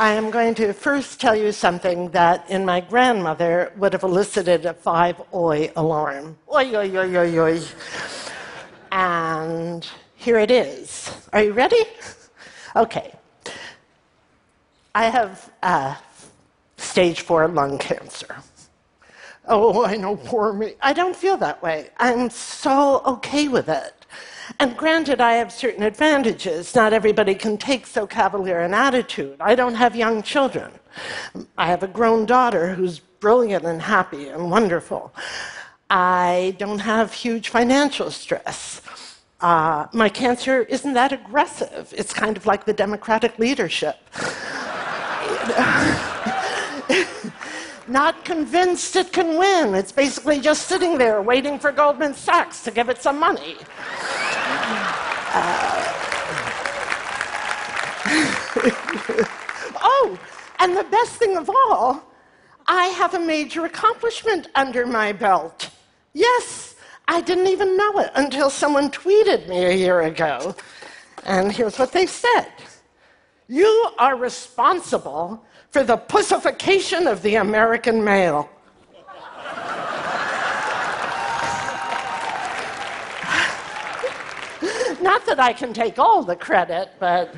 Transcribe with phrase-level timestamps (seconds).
[0.00, 4.64] I am going to first tell you something that in my grandmother would have elicited
[4.64, 6.38] a five oi alarm.
[6.50, 7.60] Oi, oi, oi, oi, oi.
[8.92, 11.14] And here it is.
[11.34, 11.84] Are you ready?
[12.74, 13.12] Okay.
[14.94, 15.96] I have uh,
[16.78, 18.36] stage four lung cancer.
[19.48, 20.76] Oh, I know, poor me.
[20.80, 21.90] I don't feel that way.
[21.98, 23.99] I'm so okay with it.
[24.58, 26.74] And granted, I have certain advantages.
[26.74, 29.36] Not everybody can take so cavalier an attitude.
[29.40, 30.72] I don't have young children.
[31.56, 35.14] I have a grown daughter who's brilliant and happy and wonderful.
[35.88, 38.80] I don't have huge financial stress.
[39.40, 41.92] Uh, my cancer isn't that aggressive.
[41.96, 43.96] It's kind of like the Democratic leadership.
[47.88, 49.74] Not convinced it can win.
[49.74, 53.56] It's basically just sitting there waiting for Goldman Sachs to give it some money.
[55.32, 55.80] Uh,
[59.82, 60.18] oh,
[60.58, 62.02] and the best thing of all,
[62.66, 65.70] I have a major accomplishment under my belt.
[66.14, 66.74] Yes,
[67.06, 70.54] I didn't even know it until someone tweeted me a year ago.
[71.24, 72.48] And here's what they said
[73.46, 78.50] You are responsible for the pussification of the American male.
[85.10, 87.34] Not that I can take all the credit, but.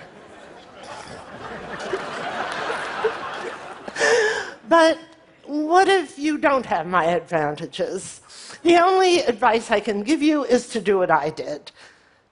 [4.69, 4.99] but
[5.47, 8.21] what if you don't have my advantages?
[8.63, 11.73] The only advice I can give you is to do what I did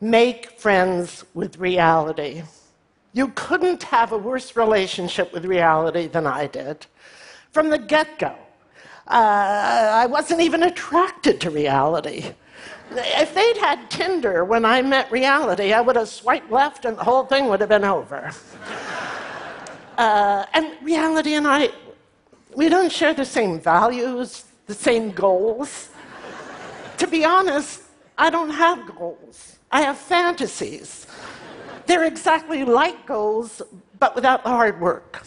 [0.03, 2.43] make friends with reality.
[3.15, 6.85] You couldn't have a worse relationship with reality than I did.
[7.51, 8.35] From the get go,
[9.07, 12.35] uh, I wasn't even attracted to reality.
[12.93, 17.05] If they'd had Tinder when I met reality, I would have swiped left and the
[17.05, 18.33] whole thing would have been over.
[19.97, 21.71] Uh, and reality and I,
[22.57, 25.91] we don't share the same values, the same goals.
[26.99, 27.83] to be honest,
[28.19, 31.07] I don't have goals, I have fantasies.
[31.87, 33.63] They're exactly like goals,
[33.99, 35.23] but without the hard work.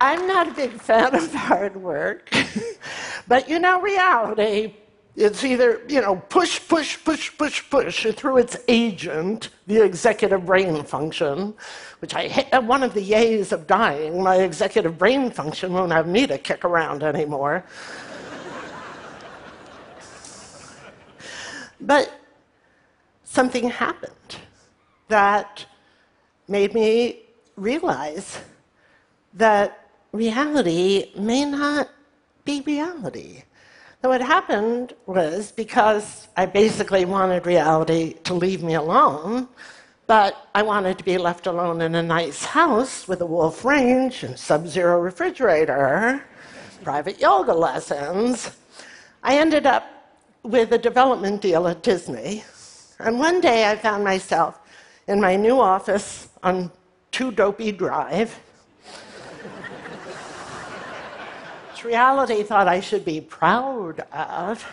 [0.00, 2.30] I'm not a big fan of hard work.
[3.28, 4.74] But you know, reality,
[5.16, 10.84] it's either, you know, push, push, push, push, push through its agent, the executive brain
[10.84, 11.54] function,
[12.00, 12.52] which I hate.
[12.52, 16.36] Uh, one of the yays of dying, my executive brain function won't have me to
[16.36, 17.64] kick around anymore.
[21.80, 22.12] but
[23.24, 24.36] something happened
[25.08, 25.64] that
[26.46, 27.22] made me
[27.56, 28.38] realize
[29.32, 31.88] that reality may not
[32.46, 33.42] be reality.
[34.00, 39.48] So what happened was because I basically wanted reality to leave me alone,
[40.06, 44.22] but I wanted to be left alone in a nice house with a wolf range
[44.22, 46.24] and sub zero refrigerator,
[46.84, 48.56] private yoga lessons.
[49.24, 49.84] I ended up
[50.44, 52.44] with a development deal at Disney.
[53.00, 54.60] And one day I found myself
[55.08, 56.70] in my new office on
[57.10, 58.38] Two Dopey Drive
[61.84, 64.64] reality thought I should be proud of.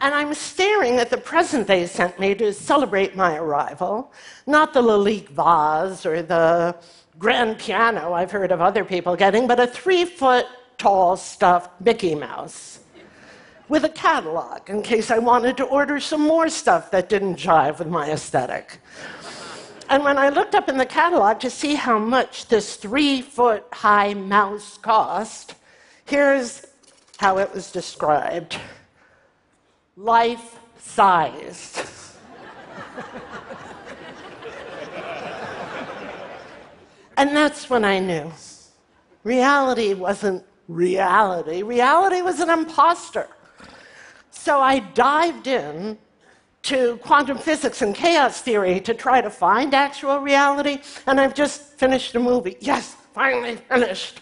[0.00, 4.12] and I'm staring at the present they sent me to celebrate my arrival,
[4.46, 6.76] not the Lalique vase or the
[7.18, 10.46] grand piano I've heard of other people getting, but a three foot
[10.78, 12.80] tall stuffed Mickey Mouse
[13.68, 17.78] with a catalog in case I wanted to order some more stuff that didn't jive
[17.78, 18.78] with my aesthetic.
[19.88, 23.66] And when I looked up in the catalog to see how much this three foot
[23.72, 25.54] high mouse cost,
[26.06, 26.66] Here's
[27.16, 28.58] how it was described
[29.96, 31.80] life sized.
[37.16, 38.30] and that's when I knew
[39.22, 43.28] reality wasn't reality, reality was an imposter.
[44.30, 45.96] So I dived in
[46.64, 51.62] to quantum physics and chaos theory to try to find actual reality, and I've just
[51.78, 52.56] finished a movie.
[52.60, 54.20] Yes, finally finished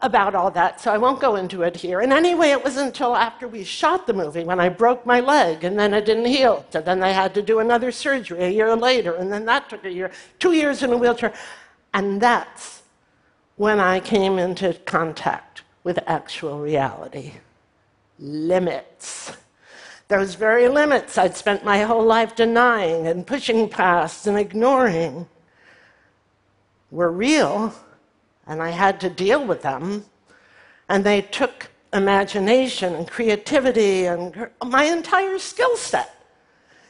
[0.00, 2.00] about all that, so I won't go into it here.
[2.00, 5.64] And anyway, it was until after we shot the movie when I broke my leg,
[5.64, 6.64] and then it didn't heal.
[6.70, 9.84] So then they had to do another surgery a year later, and then that took
[9.84, 11.32] a year, two years in a wheelchair.
[11.92, 12.82] And that's
[13.56, 17.32] when I came into contact with actual reality
[18.18, 19.32] limits.
[20.08, 25.26] Those very limits I'd spent my whole life denying and pushing past and ignoring
[26.90, 27.74] were real
[28.46, 30.04] and I had to deal with them.
[30.88, 36.14] And they took imagination and creativity and my entire skill set.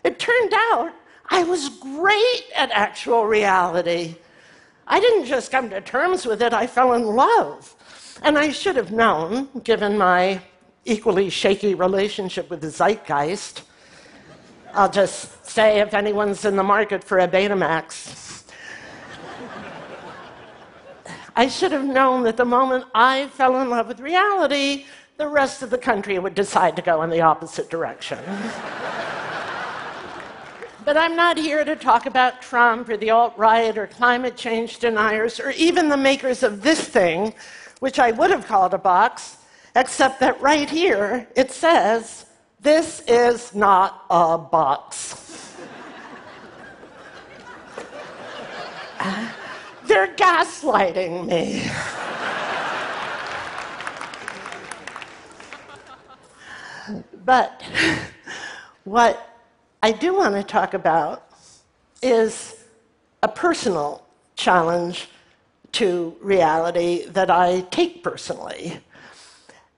[0.03, 0.93] It turned out
[1.31, 4.17] I was great at actual reality.
[4.87, 7.75] I didn't just come to terms with it, I fell in love.
[8.23, 10.41] And I should have known, given my
[10.85, 13.63] equally shaky relationship with the zeitgeist.
[14.73, 18.45] I'll just say if anyone's in the market for a Betamax.
[21.37, 24.85] I should have known that the moment I fell in love with reality,
[25.17, 28.19] the rest of the country would decide to go in the opposite direction.
[30.85, 34.79] but I'm not here to talk about Trump or the alt right or climate change
[34.79, 37.35] deniers or even the makers of this thing,
[37.81, 39.39] which I would have called a box,
[39.75, 42.27] except that right here it says,
[42.61, 45.21] This is not a box.
[49.07, 49.29] Uh,
[49.85, 51.71] they're gaslighting me.
[57.25, 57.63] But
[58.85, 59.41] what
[59.83, 61.27] I do want to talk about
[62.03, 62.65] is
[63.23, 64.07] a personal
[64.37, 65.09] challenge
[65.73, 68.81] to reality that I take personally.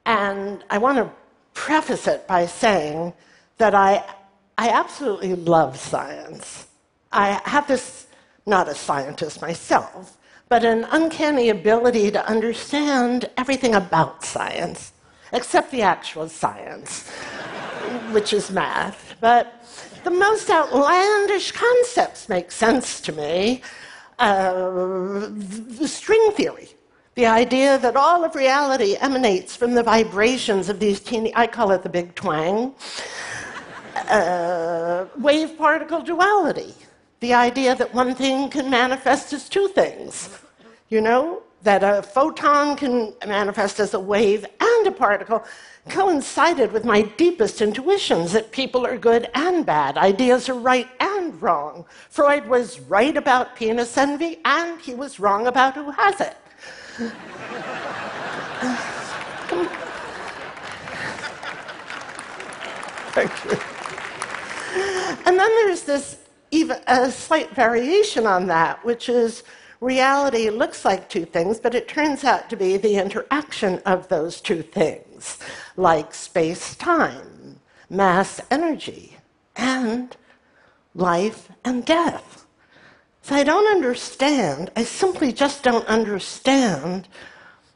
[0.06, 1.11] And I want to
[1.53, 3.12] preface it by saying
[3.58, 4.05] that I,
[4.56, 6.69] I absolutely love science.
[7.12, 8.06] I have this,
[8.47, 10.17] not a scientist myself,
[10.49, 14.93] but an uncanny ability to understand everything about science,
[15.32, 17.11] except the actual science
[18.12, 19.64] which is math, but
[20.05, 23.61] the most outlandish concepts make sense to me.
[24.20, 26.69] Uh, the string theory,
[27.16, 31.72] the idea that all of reality emanates from the vibrations of these teeny, I call
[31.72, 32.74] it the big twang.
[34.10, 36.74] Uh, wave particle duality,
[37.20, 40.38] the idea that one thing can manifest as two things.
[40.90, 45.42] You know, that a photon can manifest as a wave and a particle
[45.88, 51.40] coincided with my deepest intuitions that people are good and bad, ideas are right and
[51.40, 51.86] wrong.
[52.10, 56.36] Freud was right about penis envy, and he was wrong about who has it.
[63.12, 63.58] Thank you.
[65.26, 66.19] And then there's this
[66.50, 69.43] even a slight variation on that, which is
[69.81, 74.40] reality looks like two things, but it turns out to be the interaction of those
[74.40, 75.38] two things,
[75.76, 77.60] like space time,
[77.90, 79.19] mass energy,
[79.54, 80.16] and
[80.94, 82.45] life and death.
[83.26, 87.08] So I don't understand, I simply just don't understand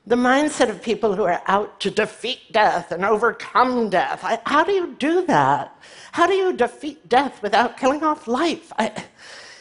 [0.07, 4.21] the mindset of people who are out to defeat death and overcome death.
[4.23, 5.77] I, how do you do that?
[6.13, 8.73] How do you defeat death without killing off life?
[8.79, 8.93] I,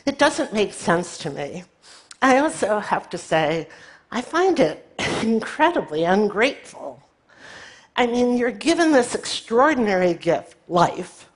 [0.06, 1.63] it doesn't make sense to me.
[2.21, 3.68] I also have to say,
[4.12, 4.88] I find it
[5.24, 7.01] incredibly ungrateful.
[7.95, 11.28] I mean, you're given this extraordinary gift, life,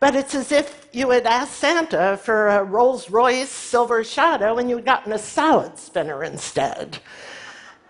[0.00, 4.68] but it's as if you had asked Santa for a Rolls Royce Silver Shadow and
[4.68, 6.98] you'd gotten a salad spinner instead.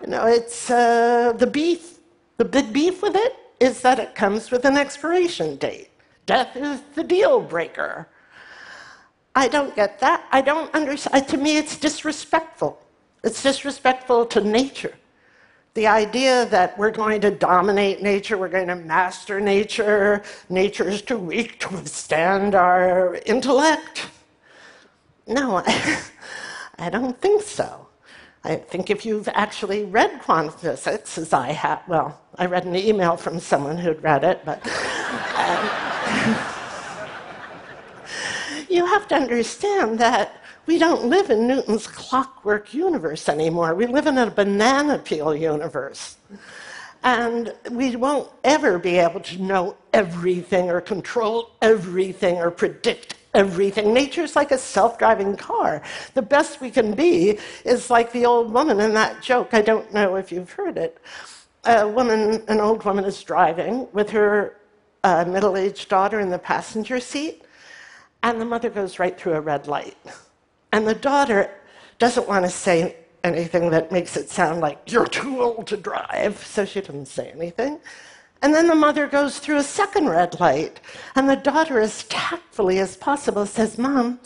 [0.00, 1.98] You know, it's uh, the beef.
[2.36, 5.88] The big beef with it is that it comes with an expiration date.
[6.26, 8.08] Death is the deal breaker.
[9.34, 10.26] I don't get that.
[10.32, 11.28] I don't understand.
[11.28, 12.78] To me, it's disrespectful.
[13.24, 14.94] It's disrespectful to nature.
[15.76, 21.02] The idea that we're going to dominate nature, we're going to master nature, nature is
[21.02, 24.06] too weak to withstand our intellect.
[25.26, 25.62] No,
[26.78, 27.88] I, don't think so.
[28.42, 32.74] I think if you've actually read quantum physics, as I have, well, I read an
[32.74, 34.66] email from someone who'd read it, but.
[35.36, 36.38] Um,
[38.70, 43.74] you have to understand that we don't live in Newton's clockwork universe anymore.
[43.74, 46.16] We live in a banana peel universe.
[47.04, 53.94] And we won't ever be able to know everything or control everything or predict everything.
[53.94, 55.82] Nature's like a self driving car.
[56.14, 59.50] The best we can be is like the old woman in that joke.
[59.52, 60.98] I don't know if you've heard it.
[61.64, 64.56] A woman, an old woman, is driving with her
[65.04, 67.44] uh, middle aged daughter in the passenger seat
[68.22, 69.96] and the mother goes right through a red light.
[70.76, 71.50] And the daughter
[71.98, 76.36] doesn't want to say anything that makes it sound like you're too old to drive,
[76.44, 77.80] so she doesn't say anything.
[78.42, 80.80] And then the mother goes through a second red light,
[81.14, 84.20] and the daughter, as tactfully as possible, says, Mom,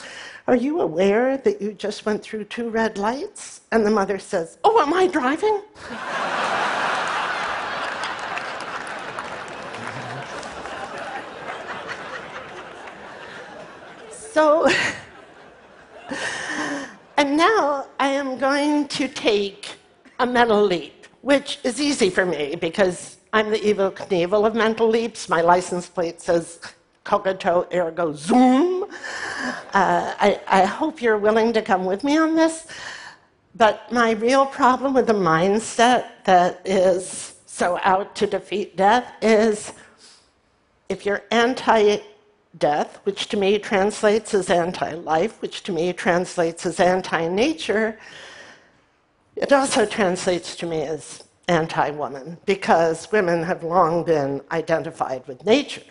[0.48, 3.60] are you aware that you just went through two red lights?
[3.70, 5.62] And the mother says, Oh, am I driving?
[14.32, 14.68] So,
[17.40, 19.70] now I am going to take
[20.18, 24.86] a mental leap, which is easy for me because I'm the Evel Knievel of mental
[24.86, 25.26] leaps.
[25.30, 26.60] My license plate says
[27.02, 28.84] cogito ergo zoom.
[29.72, 32.66] Uh, I, I hope you're willing to come with me on this.
[33.54, 39.72] But my real problem with the mindset that is so out to defeat death is
[40.90, 42.00] if you're anti
[42.58, 47.98] death, which to me translates as anti life, which to me translates as anti nature,
[49.36, 55.44] it also translates to me as anti woman because women have long been identified with
[55.44, 55.82] nature.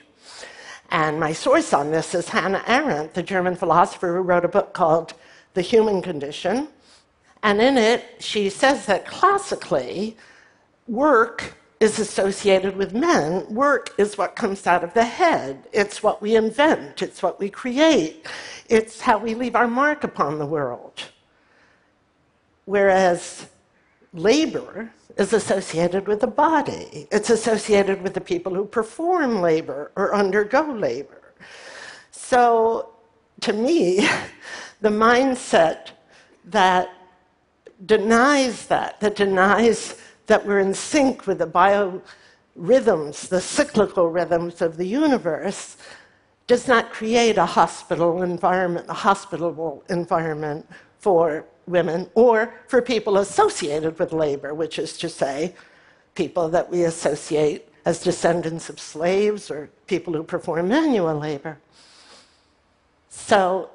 [0.91, 4.73] And my source on this is Hannah Arendt, the German philosopher who wrote a book
[4.73, 5.13] called
[5.53, 6.67] The Human Condition.
[7.43, 10.17] And in it, she says that classically,
[10.87, 13.45] work is associated with men.
[13.53, 17.49] Work is what comes out of the head, it's what we invent, it's what we
[17.49, 18.25] create,
[18.67, 21.03] it's how we leave our mark upon the world.
[22.65, 23.47] Whereas
[24.13, 30.13] labor is associated with the body, it's associated with the people who perform labor or
[30.13, 31.33] undergo labor.
[32.11, 32.89] So,
[33.41, 34.07] to me,
[34.81, 35.91] the mindset
[36.45, 36.89] that
[37.85, 39.95] denies that, that denies
[40.29, 45.75] that we're in sync with the biorhythms, the cyclical rhythms of the universe,
[46.47, 50.67] does not create a hospital environment, a hospitable environment
[50.99, 55.53] for women or for people associated with labor, which is to say,
[56.15, 61.57] people that we associate as descendants of slaves or people who perform manual labor.
[63.09, 63.69] So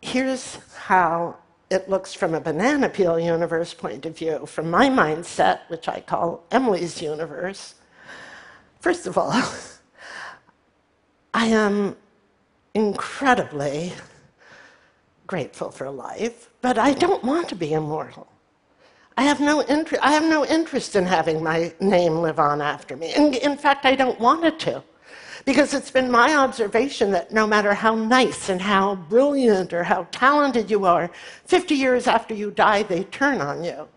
[0.00, 1.36] here's how
[1.70, 4.44] it looks from a banana peel universe point of view.
[4.46, 7.76] From my mindset, which I call Emily's universe,
[8.80, 9.32] first of all,
[11.34, 11.96] I am
[12.74, 13.92] incredibly
[15.28, 18.26] grateful for life, but I don't want to be immortal.
[19.16, 22.96] I have no, interest, I have no interest in having my name live on after
[22.96, 23.14] me.
[23.14, 24.82] In, in fact, I don't want it to.
[25.44, 30.06] Because it's been my observation that no matter how nice and how brilliant or how
[30.10, 31.10] talented you are,
[31.46, 33.88] 50 years after you die, they turn on you.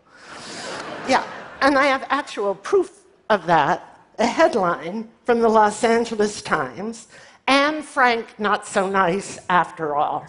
[1.08, 1.26] yeah,
[1.62, 7.08] and I have actual proof of that a headline from the Los Angeles Times
[7.48, 10.26] Anne Frank, not so nice after all.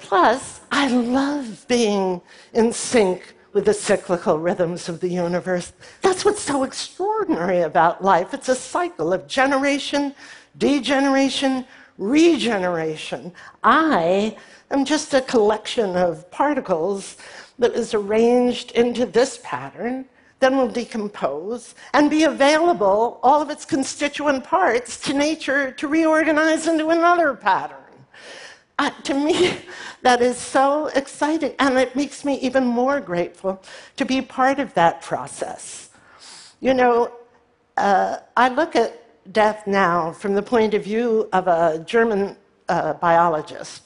[0.00, 2.20] Plus, I love being
[2.52, 5.72] in sync with the cyclical rhythms of the universe.
[6.02, 8.34] That's what's so extraordinary about life.
[8.34, 10.14] It's a cycle of generation,
[10.58, 11.64] degeneration,
[11.96, 13.32] regeneration.
[13.64, 14.36] I
[14.70, 17.16] am just a collection of particles
[17.58, 20.04] that is arranged into this pattern,
[20.38, 26.66] then will decompose and be available, all of its constituent parts, to nature to reorganize
[26.66, 27.85] into another pattern.
[28.78, 29.56] Uh, to me,
[30.02, 33.62] that is so exciting, and it makes me even more grateful
[33.96, 35.90] to be part of that process.
[36.60, 37.12] You know,
[37.76, 42.36] uh, I look at death now from the point of view of a German
[42.68, 43.82] uh, biologist,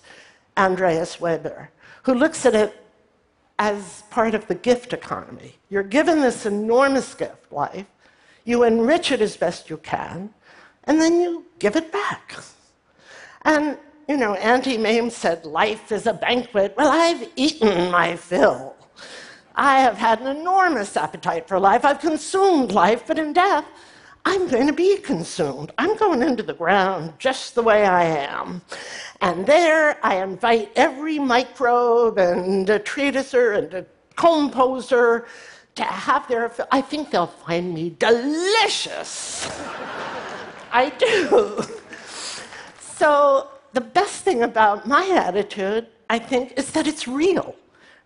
[0.56, 1.70] Andreas Weber,
[2.02, 2.76] who looks at it
[3.59, 5.54] as part of the gift economy.
[5.68, 7.87] You're given this enormous gift, life,
[8.44, 10.32] you enrich it as best you can,
[10.85, 12.35] and then you give it back.
[13.42, 13.78] And
[14.11, 16.75] you know, Auntie Mame said, Life is a banquet.
[16.76, 18.75] Well, I've eaten my fill.
[19.55, 21.85] I have had an enormous appetite for life.
[21.85, 23.64] I've consumed life, but in death,
[24.25, 25.71] I'm going to be consumed.
[25.79, 28.62] I'm going into the ground just the way I am.
[29.21, 33.87] And there I invite every microbe and detritus and a
[34.17, 35.29] composer
[35.76, 36.52] to have their.
[36.73, 39.49] I think they'll find me delicious.
[40.73, 41.62] I do.
[42.81, 47.54] So the best thing about my attitude, I think, is that it's real.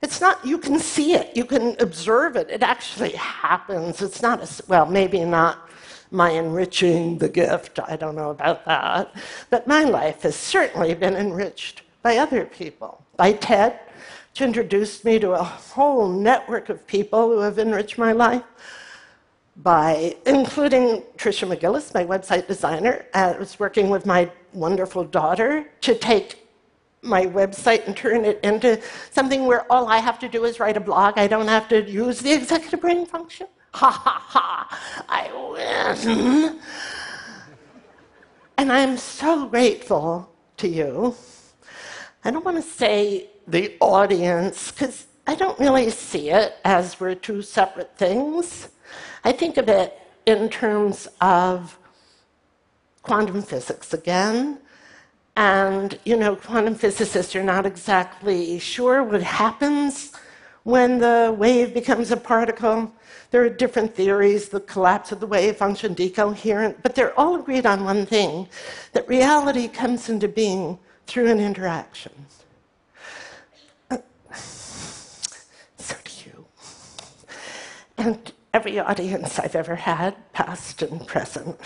[0.02, 4.02] It's not, you can see it, you can observe it, it actually happens.
[4.02, 5.71] It's not, a, well, maybe not
[6.11, 9.14] my enriching the gift, I don't know about that,
[9.50, 13.02] but my life has certainly been enriched by other people.
[13.16, 13.80] By Ted,
[14.30, 18.44] which introduced me to a whole network of people who have enriched my life
[19.57, 23.07] by including Tricia McGillis, my website designer.
[23.15, 26.41] I was working with my wonderful daughter to take
[27.03, 28.81] my website and turn it into
[29.11, 31.19] something where all I have to do is write a blog.
[31.19, 33.47] I don't have to use the executive brain function.
[33.75, 36.61] Ha ha ha, I win.
[38.57, 41.15] And I'm so grateful to you.
[42.25, 47.15] I don't want to say the audience, because I don't really see it as we're
[47.15, 48.69] two separate things.
[49.25, 51.79] I think of it in terms of
[53.03, 54.59] quantum physics again.
[55.37, 60.12] And, you know, quantum physicists are not exactly sure what happens
[60.62, 62.93] when the wave becomes a particle.
[63.31, 67.67] There are different theories, the collapse of the wave function, decoherence, but they're all agreed
[67.67, 68.49] on one thing
[68.93, 72.12] that reality comes into being through an interaction.
[73.91, 73.99] Uh,
[74.33, 76.47] so do you.
[77.99, 81.59] And every audience I've ever had, past and present.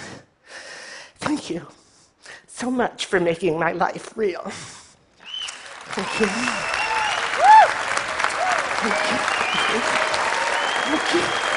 [1.19, 1.69] Thank you
[2.47, 4.51] so much for making my life real.
[5.91, 6.27] Thank you.
[8.81, 9.19] Thank you.
[10.89, 11.48] Thank you.